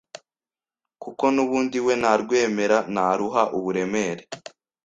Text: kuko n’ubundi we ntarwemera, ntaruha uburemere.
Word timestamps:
kuko 1.03 1.23
n’ubundi 1.35 1.77
we 1.85 1.93
ntarwemera, 2.01 2.77
ntaruha 2.93 3.43
uburemere. 3.57 4.23